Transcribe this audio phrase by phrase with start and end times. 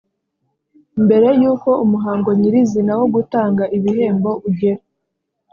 [1.05, 4.81] Mbere y’uko umuhango nyir’izina wo gutanga ibihembo ugera